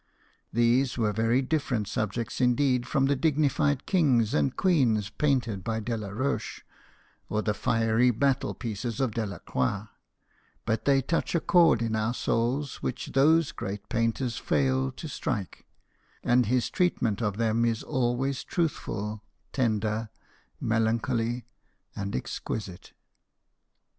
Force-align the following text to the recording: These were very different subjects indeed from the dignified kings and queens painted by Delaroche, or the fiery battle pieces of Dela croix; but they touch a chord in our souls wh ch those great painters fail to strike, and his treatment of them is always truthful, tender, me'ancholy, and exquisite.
These 0.51 0.97
were 0.97 1.13
very 1.13 1.43
different 1.43 1.87
subjects 1.87 2.41
indeed 2.41 2.87
from 2.87 3.05
the 3.05 3.15
dignified 3.15 3.85
kings 3.85 4.33
and 4.33 4.57
queens 4.57 5.11
painted 5.11 5.63
by 5.63 5.79
Delaroche, 5.79 6.61
or 7.29 7.43
the 7.43 7.53
fiery 7.53 8.09
battle 8.09 8.55
pieces 8.55 8.99
of 8.99 9.11
Dela 9.11 9.41
croix; 9.41 9.89
but 10.65 10.85
they 10.85 11.03
touch 11.03 11.35
a 11.35 11.39
chord 11.39 11.83
in 11.83 11.95
our 11.95 12.15
souls 12.15 12.79
wh 12.81 12.89
ch 12.95 13.11
those 13.13 13.51
great 13.51 13.87
painters 13.89 14.37
fail 14.37 14.91
to 14.93 15.07
strike, 15.07 15.67
and 16.23 16.47
his 16.47 16.71
treatment 16.71 17.21
of 17.21 17.37
them 17.37 17.63
is 17.63 17.83
always 17.83 18.43
truthful, 18.43 19.21
tender, 19.53 20.09
me'ancholy, 20.59 21.43
and 21.95 22.15
exquisite. 22.15 22.93